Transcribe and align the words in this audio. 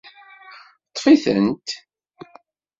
Ṭṭef-itent 0.89 1.67